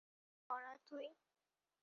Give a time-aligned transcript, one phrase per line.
[0.49, 1.07] Laura, তুই!